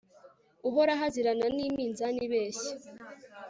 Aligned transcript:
uhoraho 0.69 1.03
azirana 1.09 1.45
n'iminzani 1.55 2.19
ibeshya 2.27 2.71